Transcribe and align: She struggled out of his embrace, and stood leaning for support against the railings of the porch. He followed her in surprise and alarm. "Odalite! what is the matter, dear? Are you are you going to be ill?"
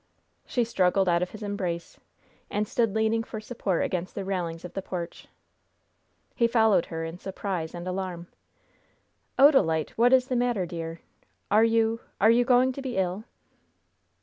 She 0.47 0.63
struggled 0.63 1.07
out 1.07 1.21
of 1.21 1.29
his 1.29 1.43
embrace, 1.43 1.99
and 2.49 2.67
stood 2.67 2.95
leaning 2.95 3.21
for 3.21 3.39
support 3.39 3.83
against 3.83 4.15
the 4.15 4.25
railings 4.25 4.65
of 4.65 4.73
the 4.73 4.81
porch. 4.81 5.27
He 6.33 6.47
followed 6.47 6.87
her 6.87 7.05
in 7.05 7.19
surprise 7.19 7.75
and 7.75 7.87
alarm. 7.87 8.25
"Odalite! 9.37 9.91
what 9.97 10.11
is 10.11 10.25
the 10.27 10.35
matter, 10.35 10.65
dear? 10.65 11.01
Are 11.51 11.63
you 11.63 11.99
are 12.19 12.31
you 12.31 12.43
going 12.45 12.71
to 12.71 12.81
be 12.81 12.97
ill?" 12.97 13.25